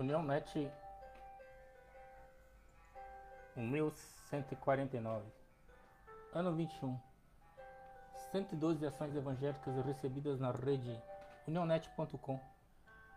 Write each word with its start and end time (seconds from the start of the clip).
União 0.00 0.22
Net 0.22 0.72
1149 3.54 5.26
Ano 6.32 6.56
21 6.56 6.98
112 8.32 8.86
ações 8.86 9.14
evangélicas 9.14 9.84
recebidas 9.84 10.40
na 10.40 10.52
rede 10.52 10.98
unionet.com 11.46 12.40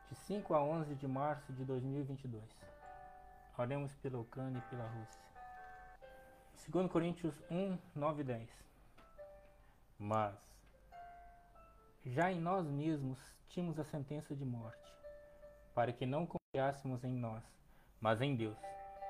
de 0.10 0.16
5 0.16 0.54
a 0.54 0.62
11 0.62 0.96
de 0.96 1.08
março 1.08 1.54
de 1.54 1.64
2022. 1.64 2.44
Oremos 3.58 3.96
pela 3.96 4.20
Ucrânia 4.20 4.60
e 4.60 4.70
pela 4.70 4.86
Rússia. 4.86 5.22
2 6.68 6.92
Coríntios 6.92 7.34
1, 7.50 7.78
9 7.96 8.22
e 8.22 8.26
10 8.26 8.50
Mas 9.98 10.36
já 12.06 12.30
em 12.30 12.42
nós 12.42 12.68
mesmos 12.68 13.18
tínhamos 13.48 13.80
a 13.80 13.86
sentença 13.86 14.36
de 14.36 14.44
morte, 14.44 14.94
para 15.74 15.94
que 15.94 16.06
não 16.06 16.28
confiássemos 16.54 17.04
em 17.04 17.12
nós, 17.12 17.44
mas 18.00 18.22
em 18.22 18.36
Deus, 18.36 18.56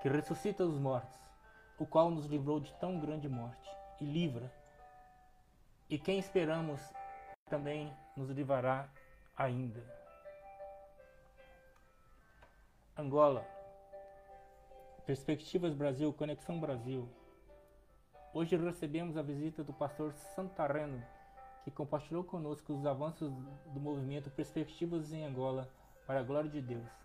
que 0.01 0.07
ressuscita 0.07 0.63
os 0.63 0.79
mortos, 0.79 1.19
o 1.77 1.85
qual 1.85 2.09
nos 2.09 2.25
livrou 2.25 2.57
de 2.57 2.73
tão 2.75 2.97
grande 2.97 3.27
morte 3.27 3.69
e 3.99 4.05
livra. 4.05 4.49
E 5.89 5.99
quem 5.99 6.17
esperamos 6.17 6.79
também 7.49 7.93
nos 8.15 8.29
livrará 8.29 8.87
ainda. 9.35 9.83
Angola. 12.97 13.45
Perspectivas 15.05 15.73
Brasil, 15.73 16.13
Conexão 16.13 16.61
Brasil. 16.61 17.09
Hoje 18.33 18.55
recebemos 18.55 19.17
a 19.17 19.21
visita 19.21 19.65
do 19.65 19.73
pastor 19.73 20.13
Santareno, 20.13 21.03
que 21.65 21.71
compartilhou 21.71 22.23
conosco 22.23 22.71
os 22.71 22.85
avanços 22.85 23.33
do 23.73 23.81
movimento 23.81 24.31
Perspectivas 24.31 25.11
em 25.11 25.25
Angola 25.25 25.69
para 26.07 26.21
a 26.21 26.23
glória 26.23 26.49
de 26.49 26.61
Deus. 26.61 27.02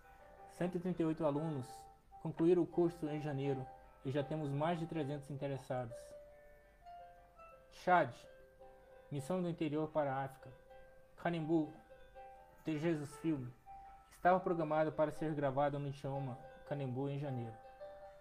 138 0.59 1.25
alunos 1.25 1.65
concluíram 2.21 2.61
o 2.63 2.67
curso 2.67 3.07
em 3.07 3.21
janeiro 3.21 3.65
e 4.03 4.11
já 4.11 4.21
temos 4.21 4.49
mais 4.51 4.77
de 4.77 4.85
300 4.85 5.31
interessados. 5.31 5.95
Chad, 7.71 8.13
Missão 9.09 9.41
do 9.41 9.47
Interior 9.47 9.87
para 9.87 10.13
a 10.13 10.25
África. 10.25 10.51
Canimbu, 11.15 11.71
de 12.65 12.77
Jesus 12.77 13.15
Filme, 13.19 13.49
estava 14.11 14.37
programado 14.37 14.91
para 14.91 15.11
ser 15.11 15.33
gravado 15.33 15.79
no 15.79 15.87
idioma 15.87 16.37
Canimbu 16.67 17.07
em 17.07 17.19
janeiro. 17.19 17.55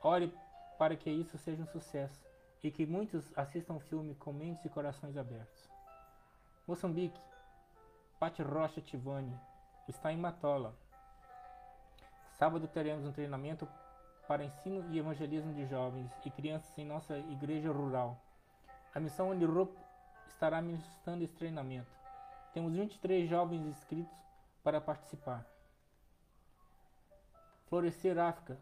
Ore 0.00 0.32
para 0.78 0.94
que 0.94 1.10
isso 1.10 1.36
seja 1.38 1.60
um 1.60 1.66
sucesso 1.66 2.24
e 2.62 2.70
que 2.70 2.86
muitos 2.86 3.36
assistam 3.36 3.74
o 3.74 3.80
filme 3.80 4.14
com 4.14 4.32
mentes 4.32 4.64
e 4.64 4.68
corações 4.68 5.16
abertos. 5.16 5.68
Moçambique, 6.68 7.20
Pati 8.20 8.42
Rocha 8.42 8.80
Tivani, 8.80 9.36
está 9.88 10.12
em 10.12 10.16
Matola. 10.16 10.72
Sábado 12.38 12.68
teremos 12.68 13.04
um 13.04 13.10
treinamento 13.10 13.66
para 14.28 14.44
ensino 14.44 14.88
e 14.92 14.98
evangelismo 14.98 15.52
de 15.52 15.66
jovens 15.66 16.08
e 16.24 16.30
crianças 16.30 16.78
em 16.78 16.84
nossa 16.84 17.18
igreja 17.18 17.72
rural. 17.72 18.16
A 18.94 19.00
missão 19.00 19.30
Unirup 19.30 19.76
estará 20.28 20.62
ministrando 20.62 21.24
esse 21.24 21.34
treinamento. 21.34 21.90
Temos 22.54 22.74
23 22.74 23.28
jovens 23.28 23.66
inscritos 23.66 24.16
para 24.62 24.80
participar. 24.80 25.44
Florescer 27.66 28.16
África. 28.20 28.56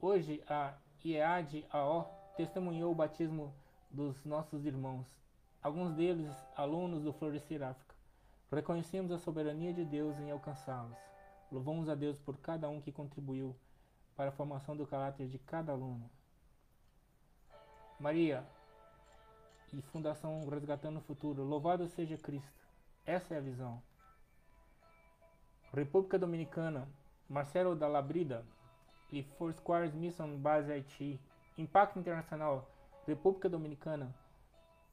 Hoje 0.00 0.42
a 0.48 0.74
IEAD 1.04 1.64
AO 1.70 2.10
testemunhou 2.36 2.90
o 2.90 2.96
batismo 2.96 3.54
dos 3.92 4.24
nossos 4.24 4.66
irmãos, 4.66 5.06
alguns 5.62 5.94
deles 5.94 6.34
alunos 6.56 7.04
do 7.04 7.12
Florescer 7.12 7.62
África. 7.62 7.94
Reconhecemos 8.50 9.12
a 9.12 9.18
soberania 9.18 9.72
de 9.72 9.84
Deus 9.84 10.18
em 10.18 10.32
alcançá-los. 10.32 11.11
Louvamos 11.52 11.86
a 11.90 11.94
Deus 11.94 12.18
por 12.18 12.38
cada 12.38 12.70
um 12.70 12.80
que 12.80 12.90
contribuiu 12.90 13.54
para 14.16 14.30
a 14.30 14.32
formação 14.32 14.74
do 14.74 14.86
caráter 14.86 15.28
de 15.28 15.38
cada 15.38 15.72
aluno. 15.72 16.10
Maria 18.00 18.42
e 19.70 19.82
Fundação 19.82 20.48
Resgatando 20.48 20.96
o 20.96 21.02
Futuro. 21.02 21.44
Louvado 21.44 21.86
seja 21.88 22.16
Cristo. 22.16 22.66
Essa 23.04 23.34
é 23.34 23.36
a 23.36 23.42
visão. 23.42 23.82
República 25.74 26.18
Dominicana. 26.18 26.88
Marcelo 27.28 27.76
da 27.76 27.86
Labrida 27.86 28.44
e 29.10 29.22
Foursquare's 29.22 29.94
Mission 29.94 30.38
Base 30.38 30.72
Haiti. 30.72 31.20
Impacto 31.58 31.98
Internacional. 31.98 32.66
República 33.06 33.48
Dominicana. 33.48 34.14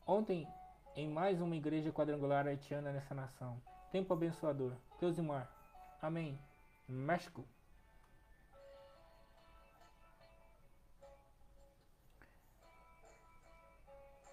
Ontem, 0.05 0.45
em 0.93 1.07
mais 1.07 1.39
uma 1.39 1.55
igreja 1.55 1.91
quadrangular 1.91 2.45
haitiana 2.45 2.91
nessa 2.91 3.15
nação. 3.15 3.61
Tempo 3.93 4.13
abençoador. 4.13 4.73
Deus 4.99 5.17
e 5.17 5.21
mar. 5.21 5.49
Amém. 6.01 6.37
México. 6.89 7.45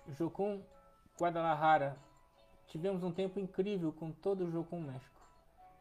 Jocum 0.09 0.63
Guadalajara. 1.19 1.97
Tivemos 2.69 3.03
um 3.03 3.13
tempo 3.13 3.39
incrível 3.39 3.93
com 3.93 4.11
todo 4.11 4.45
o 4.45 4.51
Jocum 4.51 4.81
México. 4.81 5.21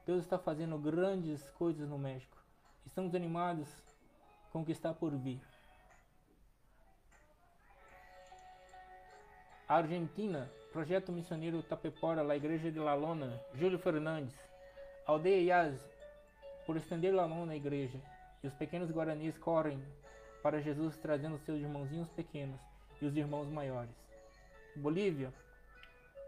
Deus 0.06 0.24
está 0.24 0.38
fazendo 0.38 0.78
grandes 0.78 1.50
coisas 1.52 1.88
no 1.88 1.98
México. 1.98 2.38
Estamos 2.86 3.16
animados 3.16 3.68
com 4.52 4.62
o 4.62 4.66
que 4.66 4.72
está 4.72 4.94
por 4.94 5.12
vir. 5.16 5.42
Argentina, 9.68 10.50
Projeto 10.72 11.12
Missioneiro 11.12 11.64
Tapepora, 11.64 12.22
La 12.22 12.36
Igreja 12.36 12.70
de 12.70 12.80
La 12.80 12.94
Lona, 12.94 13.42
Júlio 13.58 13.80
Fernandes. 13.80 14.36
Aldeia 15.08 15.42
Yaz, 15.42 15.95
por 16.66 16.78
estender 16.78 17.18
a 17.18 17.28
mão 17.28 17.46
na 17.46 17.56
igreja, 17.56 18.00
e 18.44 18.48
os 18.48 18.54
pequenos 18.54 18.92
guaranis 18.92 19.38
correm 19.38 19.84
para 20.42 20.62
Jesus 20.62 20.98
trazendo 20.98 21.38
seus 21.40 21.60
irmãozinhos 21.60 22.10
pequenos 22.10 22.60
e 23.02 23.06
os 23.06 23.16
irmãos 23.16 23.48
maiores. 23.48 23.96
Bolívia, 24.76 25.34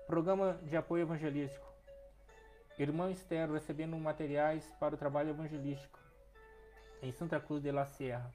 Programa 0.06 0.60
de 0.64 0.78
Apoio 0.78 1.04
Evangelístico. 1.04 1.66
Irmã 2.80 3.12
Esther 3.12 3.52
recebendo 3.52 3.98
materiais 3.98 4.64
para 4.80 4.96
o 4.96 4.98
trabalho 4.98 5.32
evangelístico 5.32 6.00
em 7.02 7.12
Santa 7.12 7.40
Cruz 7.40 7.62
de 7.62 7.72
la 7.72 7.86
Sierra. 7.86 8.32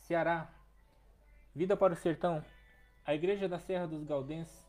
Ceará, 0.00 0.48
Vida 1.52 1.76
para 1.76 1.92
o 1.92 1.96
Sertão. 1.96 2.44
A 3.04 3.12
Igreja 3.12 3.48
da 3.48 3.58
Serra 3.58 3.84
dos 3.84 4.04
Galdenses, 4.04 4.64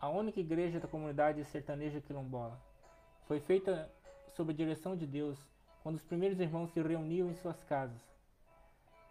a 0.00 0.08
única 0.08 0.40
igreja 0.40 0.80
da 0.80 0.88
comunidade 0.88 1.44
sertaneja 1.44 2.00
quilombola, 2.00 2.60
foi 3.28 3.38
feita 3.38 3.88
sob 4.38 4.52
a 4.52 4.56
direção 4.56 4.94
de 4.94 5.04
Deus, 5.04 5.36
quando 5.82 5.96
os 5.96 6.04
primeiros 6.04 6.38
irmãos 6.38 6.70
se 6.70 6.80
reuniam 6.80 7.28
em 7.28 7.34
suas 7.34 7.60
casas. 7.64 8.00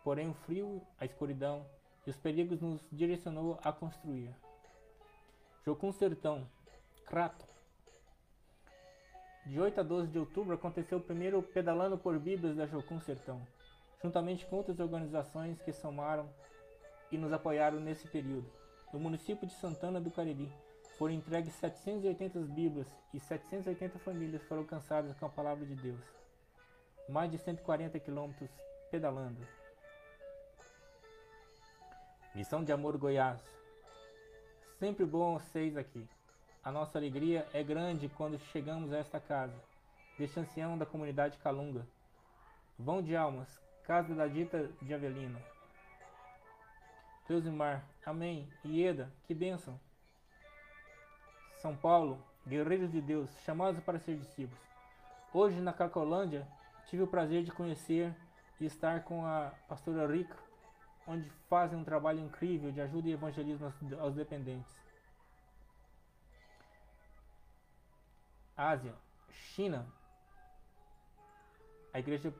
Porém, 0.01 0.29
o 0.29 0.33
frio, 0.33 0.81
a 0.97 1.03
escuridão 1.03 1.65
e 2.05 2.09
os 2.09 2.15
perigos 2.15 2.61
nos 2.61 2.79
direcionou 2.89 3.59
a 3.61 3.73
construir. 3.73 4.33
Jocum 5.65 5.91
Sertão, 5.91 6.47
Crato. 7.05 7.45
De 9.45 9.59
8 9.59 9.81
a 9.81 9.83
12 9.83 10.07
de 10.07 10.17
outubro 10.17 10.55
aconteceu 10.55 10.97
o 10.97 11.03
primeiro 11.03 11.43
Pedalando 11.43 11.97
por 11.97 12.17
Bíblias 12.17 12.55
da 12.55 12.65
Jocum 12.65 13.01
Sertão, 13.01 13.45
juntamente 14.01 14.45
com 14.45 14.55
outras 14.55 14.79
organizações 14.79 15.61
que 15.61 15.73
somaram 15.73 16.29
e 17.11 17.17
nos 17.17 17.33
apoiaram 17.33 17.81
nesse 17.81 18.07
período. 18.07 18.49
No 18.93 18.99
município 18.99 19.45
de 19.45 19.53
Santana 19.55 19.99
do 19.99 20.09
Cariri, 20.09 20.49
foram 20.97 21.13
entregues 21.13 21.53
780 21.53 22.39
Bíblias 22.39 22.87
e 23.13 23.19
780 23.19 23.99
famílias 23.99 24.43
foram 24.43 24.63
alcançadas 24.63 25.15
com 25.17 25.25
a 25.25 25.29
palavra 25.29 25.65
de 25.65 25.75
Deus. 25.75 26.01
Mais 27.07 27.29
de 27.29 27.37
140 27.37 27.99
quilômetros 27.99 28.49
pedalando. 28.89 29.39
Missão 32.33 32.63
de 32.63 32.71
Amor 32.71 32.97
Goiás. 32.97 33.41
Sempre 34.79 35.05
bom 35.05 35.39
vocês 35.39 35.77
aqui. 35.77 36.07
A 36.63 36.71
nossa 36.71 36.97
alegria 36.97 37.47
é 37.53 37.63
grande 37.63 38.09
quando 38.09 38.37
chegamos 38.51 38.91
a 38.91 38.97
esta 38.97 39.19
casa, 39.19 39.55
deste 40.17 40.39
ancião 40.39 40.77
da 40.77 40.85
comunidade 40.85 41.37
Calunga. 41.37 41.87
Vão 42.77 43.01
de 43.01 43.15
almas, 43.15 43.47
casa 43.83 44.13
da 44.13 44.27
dita 44.27 44.69
de 44.81 44.93
Avelino. 44.93 45.41
Deus 47.27 47.45
e 47.45 47.49
mar, 47.49 47.83
amém. 48.05 48.47
Ieda, 48.63 49.11
que 49.25 49.33
bênção. 49.33 49.79
São 51.57 51.75
Paulo, 51.75 52.23
guerreiros 52.45 52.91
de 52.91 53.01
Deus, 53.01 53.29
chamados 53.43 53.79
para 53.83 53.99
ser 53.99 54.15
discípulos. 54.17 54.61
Hoje, 55.33 55.59
na 55.59 55.73
Cracolândia, 55.73 56.47
tive 56.85 57.03
o 57.03 57.07
prazer 57.07 57.43
de 57.43 57.51
conhecer 57.51 58.15
e 58.59 58.65
estar 58.65 59.03
com 59.03 59.25
a 59.25 59.51
pastora 59.67 60.05
Rica, 60.07 60.37
onde 61.07 61.29
fazem 61.49 61.77
um 61.77 61.83
trabalho 61.83 62.19
incrível 62.19 62.71
de 62.71 62.81
ajuda 62.81 63.09
e 63.09 63.13
evangelismo 63.13 63.73
aos 63.99 64.15
dependentes. 64.15 64.75
Ásia, 68.55 68.93
China. 69.31 69.85
A 71.93 71.99
igreja 71.99 72.33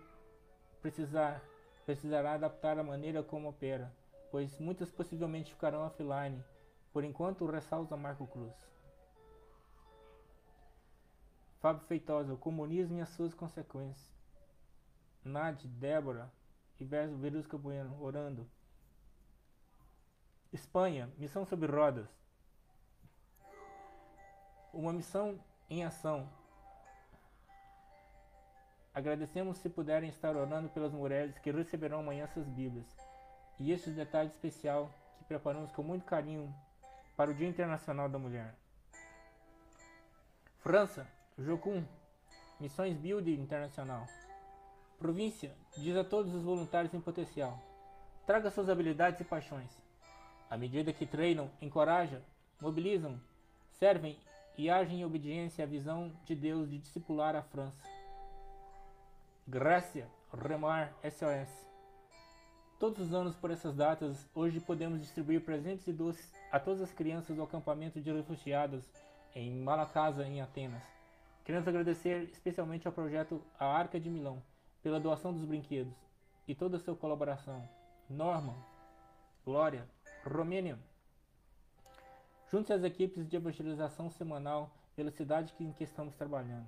precisar, 0.82 1.42
precisará 1.86 2.34
adaptar 2.34 2.78
a 2.78 2.84
maneira 2.84 3.24
como 3.24 3.50
opera, 3.50 3.92
pois 4.32 4.60
muitas 4.60 4.92
possivelmente 4.92 5.54
ficarão 5.54 5.86
offline. 5.86 6.44
Por 6.94 7.04
enquanto, 7.04 7.46
ressalta 7.46 7.98
Marco 7.98 8.28
Cruz. 8.28 8.77
Fábio 11.60 11.86
Feitosa, 11.88 12.34
o 12.34 12.38
comunismo 12.38 12.98
e 12.98 13.02
as 13.02 13.10
suas 13.10 13.34
consequências. 13.34 14.16
Nade, 15.24 15.68
Débora 15.68 16.32
e 16.80 16.86
Verusca 16.86 17.58
Bueno, 17.58 17.98
orando. 18.02 18.48
Espanha, 20.54 21.10
missão 21.18 21.46
sobre 21.46 21.72
rodas. 21.72 22.08
Uma 24.72 24.94
missão 24.94 25.40
em 25.70 25.84
ação. 25.84 26.30
Agradecemos 28.94 29.58
se 29.58 29.70
puderem 29.70 30.10
estar 30.10 30.36
orando 30.36 30.70
pelas 30.70 30.94
mulheres 30.94 31.38
que 31.40 31.52
receberão 31.52 32.00
amanhã 32.00 32.24
essas 32.24 32.48
Bíblias. 32.48 32.88
E 33.60 33.72
este 33.72 33.90
detalhe 33.90 34.30
especial 34.30 34.92
que 35.18 35.26
preparamos 35.26 35.72
com 35.72 35.84
muito 35.84 36.06
carinho 36.06 36.54
para 37.16 37.32
o 37.32 37.34
Dia 37.34 37.48
Internacional 37.48 38.08
da 38.08 38.20
Mulher. 38.20 38.56
França, 40.60 41.08
Jocum, 41.40 41.84
Missões 42.60 42.98
Build 42.98 43.32
Internacional. 43.32 44.08
Província, 44.98 45.54
diz 45.78 45.96
a 45.96 46.04
todos 46.04 46.34
os 46.34 46.42
voluntários 46.42 46.94
em 46.96 47.00
potencial: 47.00 47.62
traga 48.26 48.50
suas 48.50 48.70
habilidades 48.70 49.22
e 49.22 49.24
paixões. 49.24 49.70
À 50.50 50.58
medida 50.58 50.92
que 50.92 51.06
treinam, 51.06 51.52
encorajam, 51.62 52.22
mobilizam, 52.60 53.22
servem 53.74 54.18
e 54.58 54.68
agem 54.68 55.02
em 55.02 55.06
obediência 55.06 55.64
à 55.64 55.68
visão 55.68 56.12
de 56.26 56.34
Deus 56.34 56.72
de 56.72 56.80
discipular 56.80 57.36
a 57.36 57.44
França. 57.44 57.88
Grécia, 59.48 60.10
Remar, 60.34 60.92
SOS. 61.04 61.68
Todos 62.80 63.08
os 63.08 63.14
anos 63.14 63.36
por 63.36 63.52
essas 63.52 63.76
datas, 63.76 64.28
hoje 64.34 64.60
podemos 64.60 65.02
distribuir 65.02 65.42
presentes 65.42 65.88
e 65.88 65.94
doces 65.94 66.34
a 66.52 66.60
todas 66.60 66.82
as 66.82 66.92
crianças 66.92 67.36
do 67.36 67.44
acampamento 67.44 68.02
de 68.02 68.12
refugiados 68.12 68.84
em 69.36 69.62
Malacasa, 69.62 70.26
em 70.26 70.42
Atenas. 70.42 70.97
Queremos 71.48 71.66
agradecer 71.66 72.24
especialmente 72.24 72.86
ao 72.88 72.94
projeto 72.94 73.42
A 73.58 73.66
Arca 73.68 73.98
de 73.98 74.10
Milão 74.10 74.44
pela 74.84 75.00
doação 75.00 75.32
dos 75.32 75.46
brinquedos 75.46 75.96
e 76.46 76.54
toda 76.54 76.76
a 76.76 76.80
sua 76.82 76.94
colaboração. 76.94 77.66
Norma, 78.10 78.54
Glória, 79.46 79.88
Romênia. 80.26 80.78
Junte-se 82.52 82.74
às 82.74 82.84
equipes 82.84 83.30
de 83.30 83.38
evangelização 83.38 84.10
semanal 84.10 84.70
pela 84.94 85.10
cidade 85.10 85.54
em 85.58 85.72
que 85.72 85.86
estamos 85.86 86.18
trabalhando. 86.18 86.68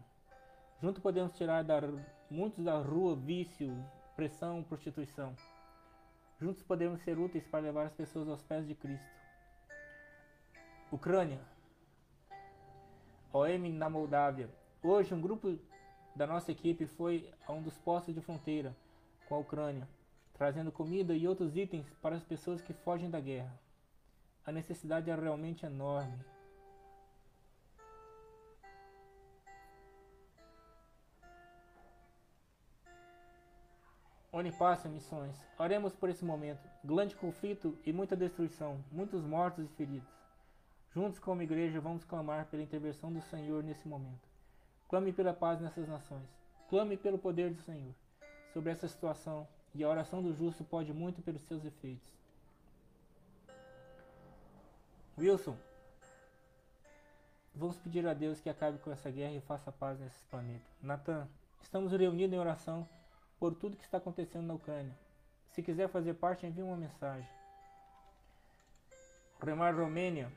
Junto 0.82 1.02
podemos 1.02 1.34
tirar 1.34 1.62
da, 1.62 1.82
muitos 2.30 2.64
da 2.64 2.80
rua 2.80 3.18
vício, 3.18 3.76
pressão, 4.16 4.64
prostituição. 4.64 5.36
Juntos 6.40 6.64
podemos 6.64 7.02
ser 7.02 7.20
úteis 7.20 7.46
para 7.46 7.60
levar 7.60 7.88
as 7.88 7.94
pessoas 7.94 8.30
aos 8.30 8.42
pés 8.44 8.66
de 8.66 8.76
Cristo. 8.76 9.12
Ucrânia. 10.90 11.42
OM 13.34 13.74
na 13.74 13.90
Moldávia. 13.90 14.50
Hoje, 14.82 15.14
um 15.14 15.20
grupo 15.20 15.60
da 16.16 16.26
nossa 16.26 16.54
equipe 16.54 16.86
foi 16.86 17.30
a 17.46 17.52
um 17.52 17.62
dos 17.62 17.78
postos 17.78 18.16
de 18.16 18.22
fronteira 18.22 18.74
com 19.28 19.36
a 19.36 19.38
Ucrânia, 19.38 19.86
trazendo 20.34 20.72
comida 20.72 21.14
e 21.14 21.28
outros 21.28 21.58
itens 21.58 21.86
para 22.02 22.16
as 22.16 22.24
pessoas 22.24 22.62
que 22.62 22.72
fogem 22.72 23.10
da 23.10 23.20
guerra. 23.20 23.54
A 24.46 24.54
necessidade 24.54 25.10
é 25.10 25.16
realmente 25.16 25.66
enorme. 25.66 26.18
Onde 34.32 34.54
passa 34.54 34.88
missões. 34.88 35.36
Oremos 35.58 35.94
por 35.94 36.08
esse 36.08 36.24
momento. 36.24 36.66
Grande 36.86 37.18
conflito 37.18 37.78
e 37.86 37.92
muita 37.92 38.16
destruição, 38.16 38.82
muitos 38.90 39.26
mortos 39.26 39.66
e 39.66 39.76
feridos. 39.76 40.08
Juntos 40.94 41.20
como 41.20 41.42
igreja 41.42 41.82
vamos 41.82 42.06
clamar 42.06 42.46
pela 42.46 42.64
intervenção 42.64 43.12
do 43.12 43.22
Senhor 43.24 43.62
nesse 43.62 43.86
momento. 43.86 44.29
Clame 44.90 45.14
pela 45.14 45.34
paz 45.34 45.62
nessas 45.62 45.88
nações. 45.88 46.28
Clame 46.68 46.98
pelo 46.98 47.20
poder 47.20 47.54
do 47.54 47.62
Senhor 47.62 47.94
sobre 48.52 48.72
essa 48.72 48.88
situação, 48.88 49.48
e 49.76 49.84
a 49.84 49.90
oração 49.90 50.22
do 50.22 50.34
justo 50.34 50.64
pode 50.64 50.92
muito 50.92 51.22
pelos 51.22 51.44
seus 51.44 51.64
efeitos. 51.64 52.10
Wilson, 55.16 55.56
vamos 57.54 57.78
pedir 57.78 58.08
a 58.08 58.14
Deus 58.16 58.40
que 58.40 58.50
acabe 58.50 58.80
com 58.80 58.92
essa 58.92 59.12
guerra 59.12 59.34
e 59.34 59.42
faça 59.42 59.72
paz 59.72 60.00
nesse 60.00 60.24
planeta. 60.24 60.66
Natan, 60.82 61.28
estamos 61.62 61.92
reunidos 61.92 62.34
em 62.34 62.40
oração 62.40 62.88
por 63.40 63.54
tudo 63.54 63.78
que 63.78 63.84
está 63.84 64.00
acontecendo 64.00 64.48
na 64.48 64.56
Ucrânia. 64.56 64.98
Se 65.52 65.62
quiser 65.62 65.88
fazer 65.90 66.16
parte, 66.16 66.48
envie 66.48 66.64
uma 66.64 66.78
mensagem. 66.78 67.30
Remar 69.42 69.76
Romênia, 69.76 70.32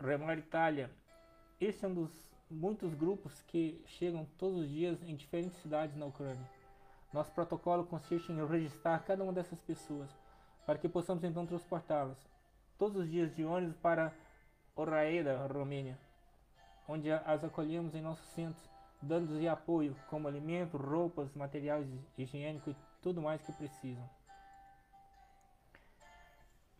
Remar 0.00 0.38
Itália. 0.38 0.92
Esse 1.60 1.84
é 1.84 1.88
um 1.88 1.94
dos 1.94 2.30
muitos 2.48 2.94
grupos 2.94 3.42
que 3.48 3.82
chegam 3.84 4.24
todos 4.38 4.60
os 4.60 4.68
dias 4.68 5.02
em 5.02 5.16
diferentes 5.16 5.58
cidades 5.60 5.96
na 5.96 6.06
Ucrânia. 6.06 6.48
Nosso 7.12 7.32
protocolo 7.32 7.84
consiste 7.84 8.30
em 8.30 8.46
registrar 8.46 9.00
cada 9.00 9.24
uma 9.24 9.32
dessas 9.32 9.60
pessoas, 9.60 10.08
para 10.64 10.78
que 10.78 10.88
possamos 10.88 11.24
então 11.24 11.44
transportá-las 11.44 12.16
todos 12.78 13.02
os 13.02 13.10
dias 13.10 13.34
de 13.34 13.44
ônibus 13.44 13.76
para 13.78 14.14
Oraeda, 14.76 15.44
Romênia, 15.48 15.98
onde 16.86 17.10
as 17.10 17.42
acolhemos 17.42 17.92
em 17.92 18.00
nossos 18.00 18.26
centros, 18.28 18.70
dando-lhes 19.02 19.48
apoio, 19.48 19.96
como 20.08 20.28
alimento, 20.28 20.76
roupas, 20.76 21.34
materiais 21.34 21.88
higiênicos 22.16 22.76
e 22.76 23.02
tudo 23.02 23.20
mais 23.20 23.42
que 23.42 23.52
precisam. 23.52 24.08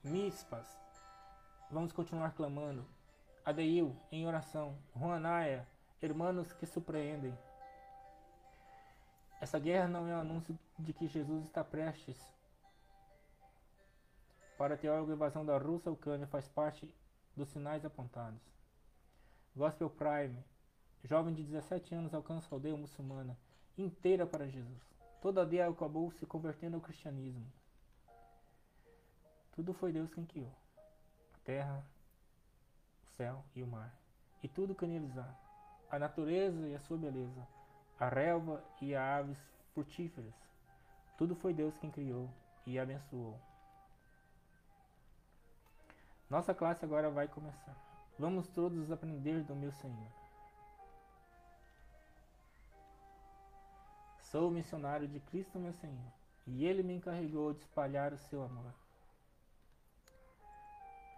Mispas, 0.05 0.67
vamos 1.69 1.91
continuar 1.91 2.31
clamando, 2.31 2.87
Adeil, 3.44 3.96
em 4.11 4.26
oração. 4.26 4.79
Juanaya, 4.96 5.67
hermanos 6.00 6.52
que 6.52 6.67
surpreendem. 6.67 7.37
Essa 9.40 9.58
guerra 9.58 9.88
não 9.88 10.08
é 10.08 10.14
um 10.17 10.20
anúncio 10.20 10.58
de 10.79 10.93
que 10.93 11.06
Jesus 11.06 11.44
está 11.44 11.62
prestes. 11.62 12.19
Para 14.56 14.76
teólogo, 14.76 15.12
a 15.12 15.14
invasão 15.14 15.46
da 15.46 15.56
Rússia 15.56 15.93
Ucrânia 15.93 16.26
faz 16.26 16.49
parte 16.49 16.93
dos 17.37 17.49
sinais 17.49 17.85
apontados. 17.85 18.43
Gospel 19.55 19.88
Prime. 19.90 20.44
Jovem 21.05 21.32
de 21.32 21.44
17 21.44 21.94
anos 21.94 22.12
alcança 22.12 22.49
a 22.50 22.56
aldeia 22.56 22.76
muçulmana 22.76 23.38
inteira 23.76 24.26
para 24.26 24.49
Jesus. 24.49 24.82
Toda 25.20 25.40
a 25.40 25.44
aldeia 25.44 25.69
acabou 25.69 26.11
se 26.12 26.26
convertendo 26.26 26.76
ao 26.76 26.82
cristianismo. 26.82 27.46
Tudo 29.52 29.73
foi 29.73 29.93
Deus 29.93 30.12
quem 30.12 30.25
criou. 30.25 30.52
A 31.35 31.38
terra, 31.44 31.85
céu 33.19 33.44
e 33.55 33.62
o 33.65 33.67
mar, 33.67 33.93
e 34.43 34.49
tudo 34.49 34.76
canalizar, 34.76 35.37
a 35.91 35.99
natureza 35.99 36.69
e 36.69 36.75
a 36.75 36.81
sua 36.81 36.97
beleza, 36.97 37.47
a 37.99 38.09
relva 38.09 38.65
e 38.81 38.94
as 38.94 39.02
aves 39.21 39.38
frutíferas. 39.75 40.35
Tudo 41.19 41.35
foi 41.35 41.52
Deus 41.52 41.76
quem 41.78 41.90
criou 41.90 42.31
e 42.64 42.78
abençoou. 42.78 43.37
Nossa 46.31 46.54
classe 46.54 46.85
agora 46.85 47.11
vai 47.11 47.26
começar. 47.26 47.76
Vamos 48.16 48.47
todos 48.49 48.93
aprender 48.93 49.43
do 49.43 49.57
meu 49.57 49.73
Senhor. 49.73 50.12
Sou 54.21 54.50
missionário 54.50 55.09
de 55.09 55.19
Cristo, 55.21 55.59
meu 55.59 55.73
Senhor, 55.73 56.12
e 56.47 56.64
Ele 56.64 56.83
me 56.83 56.95
encarregou 56.95 57.52
de 57.52 57.61
espalhar 57.61 58.12
o 58.12 58.19
seu 58.19 58.45
amor. 58.45 58.73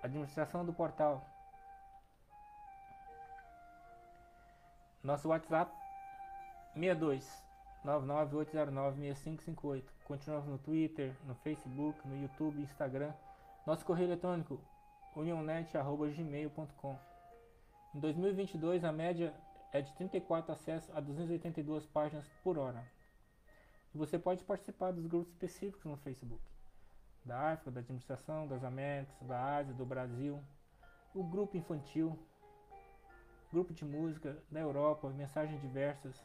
Administração 0.03 0.65
do 0.65 0.73
portal 0.73 1.27
Nosso 5.03 5.29
WhatsApp 5.29 5.73
62 6.75 7.27
998096558. 7.87 9.85
Continuamos 10.05 10.47
no 10.47 10.59
Twitter, 10.59 11.17
no 11.27 11.35
Facebook, 11.37 12.07
no 12.07 12.15
YouTube, 12.21 12.61
Instagram. 12.61 13.15
Nosso 13.67 13.83
correio 13.87 14.09
eletrônico 14.09 14.61
unionet@gmail.com. 15.17 16.99
Em 17.95 18.01
2022 18.01 18.85
a 18.85 18.93
média 18.93 19.35
é 19.73 19.81
de 19.81 19.91
34 19.95 20.53
acessos 20.53 20.95
a 20.95 21.01
282 21.01 21.87
páginas 21.87 22.29
por 22.45 22.59
hora. 22.59 22.85
E 23.95 23.99
você 23.99 24.19
pode 24.19 24.45
participar 24.45 24.93
dos 24.93 25.07
grupos 25.07 25.31
específicos 25.33 25.87
no 25.87 25.97
Facebook. 25.97 26.45
Da 27.25 27.53
África, 27.53 27.71
da 27.71 27.81
Administração, 27.81 28.47
das 28.47 28.63
Américas, 28.63 29.17
da 29.27 29.57
Ásia, 29.57 29.73
do 29.73 29.87
Brasil. 29.87 30.45
O 31.15 31.25
grupo 31.25 31.57
infantil, 31.57 32.19
grupo 33.51 33.75
de 33.75 33.85
música 33.85 34.41
da 34.51 34.61
Europa, 34.61 35.09
mensagens 35.11 35.61
diversas. 35.61 36.25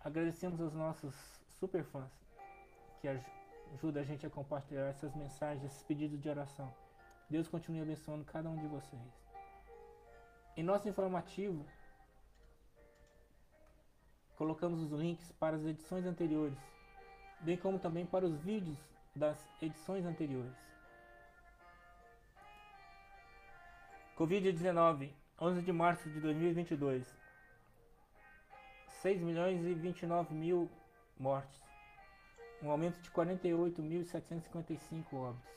Agradecemos 0.00 0.60
aos 0.60 0.74
nossos 0.74 1.14
super 1.48 1.82
fãs 1.82 2.12
que 3.00 3.08
ajudam 3.74 4.02
a 4.02 4.04
gente 4.04 4.26
a 4.26 4.30
compartilhar 4.30 4.86
essas 4.86 5.14
mensagens, 5.14 5.64
esses 5.64 5.82
pedidos 5.82 6.20
de 6.20 6.28
oração. 6.28 6.72
Deus 7.30 7.48
continue 7.48 7.80
abençoando 7.80 8.24
cada 8.24 8.48
um 8.48 8.56
de 8.56 8.66
vocês. 8.66 9.02
Em 10.56 10.62
nosso 10.62 10.88
informativo, 10.88 11.64
colocamos 14.36 14.80
os 14.82 14.92
links 14.92 15.32
para 15.32 15.56
as 15.56 15.64
edições 15.64 16.04
anteriores, 16.04 16.58
bem 17.40 17.56
como 17.56 17.78
também 17.78 18.04
para 18.04 18.26
os 18.26 18.38
vídeos 18.40 18.78
das 19.14 19.38
edições 19.62 20.04
anteriores. 20.04 20.56
Covid-19, 24.18 25.10
11 25.40 25.62
de 25.62 25.72
março 25.72 26.10
de 26.10 26.18
2022. 26.18 27.06
6 29.00 29.20
milhões 29.20 29.64
e 29.64 29.72
29 29.74 30.34
mil 30.34 30.68
mortes, 31.16 31.62
um 32.60 32.68
aumento 32.68 33.00
de 33.00 33.08
48.755 33.12 35.04
óbitos, 35.12 35.48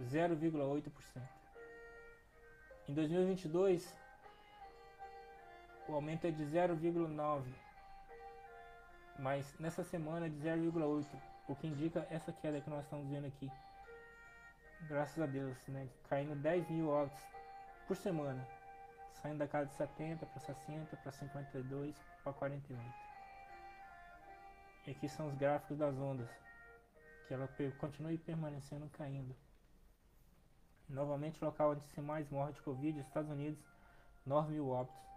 0,8%. 0.00 1.20
Em 2.88 2.94
2022, 2.94 3.92
o 5.88 5.94
aumento 5.94 6.28
é 6.28 6.30
de 6.30 6.44
0,9%, 6.44 7.42
mas 9.18 9.52
nessa 9.58 9.82
semana 9.82 10.26
é 10.26 10.28
de 10.28 10.38
0,8%, 10.38 11.04
o 11.48 11.56
que 11.56 11.66
indica 11.66 12.06
essa 12.08 12.32
queda 12.32 12.60
que 12.60 12.70
nós 12.70 12.84
estamos 12.84 13.08
vendo 13.08 13.26
aqui. 13.26 13.50
Graças 14.82 15.20
a 15.20 15.26
Deus, 15.26 15.58
né? 15.66 15.88
Caindo 16.08 16.36
10 16.36 16.70
mil 16.70 16.88
óbitos 16.88 17.37
por 17.88 17.96
semana, 17.96 18.46
saindo 19.14 19.38
da 19.38 19.48
casa 19.48 19.70
de 19.70 19.74
70 19.76 20.26
para 20.26 20.40
60, 20.40 20.94
para 20.98 21.10
52, 21.10 21.96
para 22.22 22.34
48. 22.34 22.84
E 24.86 24.90
aqui 24.90 25.08
são 25.08 25.28
os 25.28 25.34
gráficos 25.34 25.78
das 25.78 25.96
ondas, 25.96 26.28
que 27.26 27.32
ela 27.32 27.48
continua 27.78 28.16
permanecendo 28.18 28.90
caindo. 28.90 29.34
Novamente, 30.86 31.42
local 31.42 31.72
onde 31.72 31.86
se 31.88 32.00
mais 32.02 32.28
morre 32.28 32.52
de 32.52 32.60
Covid, 32.60 33.00
Estados 33.00 33.30
Unidos, 33.30 33.58
9 34.26 34.52
mil 34.52 34.68
óbitos. 34.68 35.08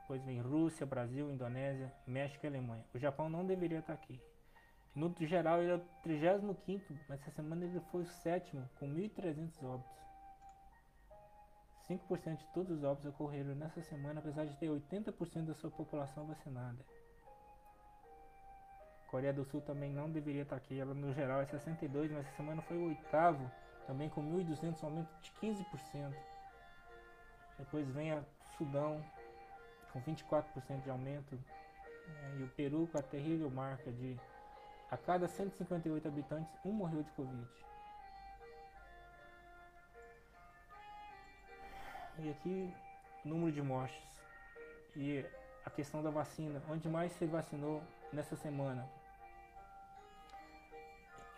Depois 0.00 0.24
vem 0.24 0.40
Rússia, 0.40 0.86
Brasil, 0.86 1.30
Indonésia, 1.30 1.92
México 2.06 2.46
e 2.46 2.48
Alemanha. 2.48 2.84
O 2.94 2.98
Japão 2.98 3.28
não 3.28 3.44
deveria 3.44 3.80
estar 3.80 3.92
aqui. 3.92 4.18
No 4.94 5.14
geral, 5.20 5.60
ele 5.60 5.72
é 5.72 5.74
o 5.74 5.84
35, 6.02 6.94
mas 7.06 7.20
essa 7.20 7.30
semana 7.32 7.66
ele 7.66 7.80
foi 7.92 8.02
o 8.02 8.06
sétimo, 8.06 8.66
com 8.78 8.88
1.300 8.88 9.62
óbitos. 9.62 10.07
5% 11.88 12.36
de 12.36 12.46
todos 12.48 12.76
os 12.76 12.84
óbitos 12.84 13.06
ocorreram 13.06 13.54
nessa 13.54 13.82
semana, 13.82 14.20
apesar 14.20 14.44
de 14.44 14.56
ter 14.56 14.68
80% 14.68 15.46
da 15.46 15.54
sua 15.54 15.70
população 15.70 16.26
vacinada. 16.26 16.78
Coreia 19.10 19.32
do 19.32 19.44
Sul 19.44 19.62
também 19.62 19.90
não 19.90 20.10
deveria 20.10 20.42
estar 20.42 20.56
aqui, 20.56 20.78
ela 20.78 20.92
no 20.92 21.14
geral 21.14 21.40
é 21.40 21.46
62, 21.46 22.12
mas 22.12 22.26
essa 22.26 22.36
semana 22.36 22.60
foi 22.62 22.76
o 22.76 22.88
oitavo, 22.88 23.50
também 23.86 24.10
com 24.10 24.22
1.200, 24.22 24.84
aumento 24.84 25.08
de 25.22 25.32
15%. 25.40 26.14
Depois 27.58 27.88
vem 27.88 28.12
a 28.12 28.22
Sudão, 28.58 29.02
com 29.92 30.02
24% 30.02 30.82
de 30.82 30.90
aumento, 30.90 31.34
né, 31.34 32.36
e 32.38 32.42
o 32.42 32.48
Peru 32.48 32.86
com 32.92 32.98
a 32.98 33.02
terrível 33.02 33.50
marca 33.50 33.90
de 33.90 34.20
a 34.90 34.96
cada 34.96 35.26
158 35.26 36.08
habitantes, 36.08 36.54
um 36.64 36.72
morreu 36.72 37.02
de 37.02 37.10
Covid. 37.12 37.48
E 42.20 42.30
aqui, 42.30 42.74
número 43.24 43.52
de 43.52 43.62
mortes. 43.62 44.20
E 44.96 45.24
a 45.64 45.70
questão 45.70 46.02
da 46.02 46.10
vacina. 46.10 46.60
Onde 46.68 46.88
mais 46.88 47.12
se 47.12 47.26
vacinou 47.26 47.80
nessa 48.12 48.34
semana? 48.34 48.88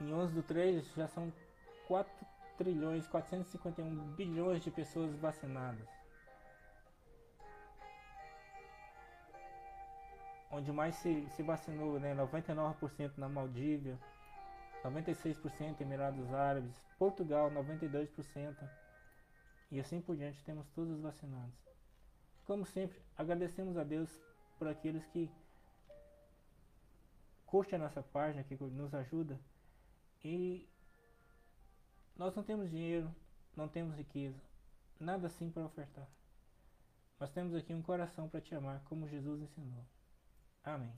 Em 0.01 0.13
11 0.13 0.35
do 0.35 0.43
3 0.43 0.95
já 0.95 1.07
são 1.09 1.31
4 1.87 2.11
trilhões 2.57 3.07
451 3.07 4.15
bilhões 4.15 4.63
de 4.63 4.71
pessoas 4.71 5.15
vacinadas. 5.17 5.87
Onde 10.51 10.73
mais 10.73 10.95
se, 10.97 11.29
se 11.31 11.43
vacinou, 11.43 12.01
né? 12.01 12.15
99% 12.15 13.13
na 13.19 13.29
Maldívia, 13.29 13.99
96% 14.83 15.81
em 15.81 15.85
Emirados 15.85 16.33
Árabes, 16.33 16.75
Portugal 16.99 17.51
92%. 17.51 18.57
E 19.71 19.79
assim 19.79 20.01
por 20.01 20.17
diante 20.17 20.43
temos 20.45 20.69
todos 20.71 20.95
os 20.95 21.01
vacinados. 21.01 21.55
Como 22.45 22.67
sempre, 22.67 23.01
agradecemos 23.17 23.77
a 23.77 23.85
Deus 23.85 24.11
por 24.59 24.67
aqueles 24.67 25.07
que 25.07 25.31
curtem 27.47 27.79
a 27.79 27.83
nossa 27.83 28.03
página, 28.03 28.43
que 28.45 28.57
nos 28.57 28.93
ajuda. 28.95 29.39
E 30.25 30.69
nós 32.17 32.35
não 32.35 32.43
temos 32.43 32.71
dinheiro, 32.71 33.15
não 33.57 33.69
temos 33.69 33.97
riqueza, 33.97 34.41
nada 34.99 35.27
assim 35.27 35.51
para 35.51 35.65
ofertar. 35.65 36.09
Mas 37.19 37.31
temos 37.31 37.55
aqui 37.55 37.73
um 37.73 37.83
coração 37.83 38.29
para 38.29 38.41
te 38.41 38.55
amar, 38.55 38.83
como 38.85 39.09
Jesus 39.09 39.41
ensinou. 39.43 39.85
Amém. 40.65 40.93